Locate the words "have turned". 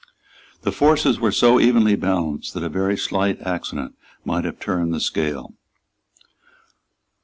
4.45-4.95